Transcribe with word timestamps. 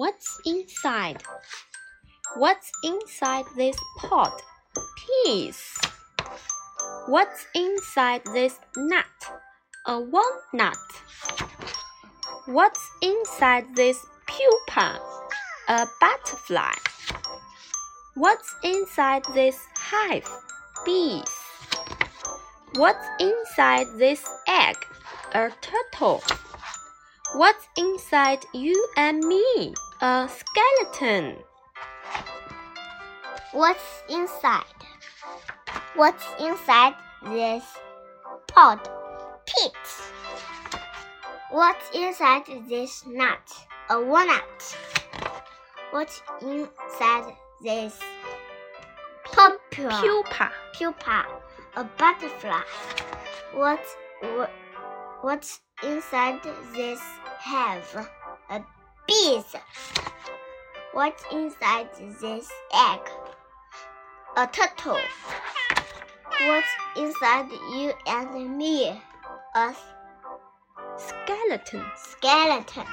What's 0.00 0.40
inside? 0.46 1.22
What's 2.38 2.72
inside 2.82 3.44
this 3.54 3.76
pot? 3.98 4.40
Peas. 4.96 5.76
What's 7.06 7.46
inside 7.54 8.22
this 8.32 8.58
nut? 8.78 9.04
A 9.86 10.00
walnut. 10.00 10.78
What's 12.46 12.80
inside 13.02 13.76
this 13.76 13.98
pupa? 14.26 15.02
A 15.68 15.86
butterfly. 16.00 16.72
What's 18.14 18.54
inside 18.64 19.24
this 19.34 19.58
hive? 19.76 20.26
Bees. 20.86 21.28
What's 22.76 23.06
inside 23.20 23.86
this 23.98 24.24
egg? 24.48 24.76
A 25.34 25.50
turtle. 25.60 26.22
What's 27.32 27.68
inside 27.78 28.44
you 28.52 28.74
and 28.96 29.20
me? 29.20 29.72
A 30.00 30.28
skeleton. 30.28 31.36
What's 33.52 34.02
inside? 34.08 34.64
What's 35.94 36.24
inside 36.40 36.94
this 37.22 37.62
pot? 38.48 38.90
Pigs. 39.46 40.10
What's 41.50 41.88
inside 41.94 42.42
this 42.68 43.06
nut? 43.06 43.38
A 43.90 44.02
walnut. 44.02 44.76
What's 45.92 46.22
inside 46.42 47.32
this 47.62 47.96
pupa? 49.24 49.58
Pupa. 49.70 50.50
Pupa. 50.74 51.26
A 51.76 51.84
butterfly. 51.96 52.62
What's 53.54 53.94
what, 54.20 54.50
what's 55.22 55.60
inside 55.82 56.40
this 56.74 57.00
have? 57.38 58.08
A 58.50 58.60
bees. 59.06 59.54
What's 60.92 61.22
inside 61.30 61.88
this 62.20 62.50
egg? 62.72 63.00
A 64.36 64.46
turtle. 64.46 64.98
What's 66.46 66.68
inside 66.96 67.50
you 67.74 67.92
and 68.06 68.58
me? 68.58 69.00
A 69.54 69.74
Skeleton. 70.96 71.84
skeleton. 71.96 72.86